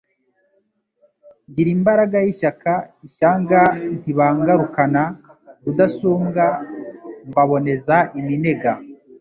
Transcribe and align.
Ngira 1.49 1.69
imbaraga 1.77 2.17
y'ishyaka, 2.25 2.73
ishyanga 3.07 3.61
ntibangarukana, 3.99 5.03
Rudasumbwa 5.63 6.45
mbaboneza 7.29 7.97
iminega. 8.19 8.71